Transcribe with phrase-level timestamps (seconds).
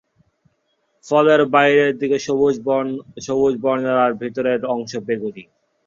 [1.05, 3.55] ফলের বাইরের দিক সবুজ
[3.63, 5.43] বর্ণের আর ভেতরে অংশ বেগুনি।